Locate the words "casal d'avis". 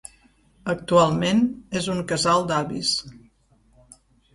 2.15-2.99